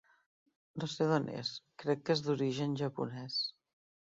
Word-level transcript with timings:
No 0.83 0.87
sé 0.93 1.05
d'on 1.11 1.27
és, 1.41 1.51
crec 1.83 2.01
que 2.09 2.17
és 2.17 2.25
d'origen 2.29 2.75
japonès. 2.83 3.39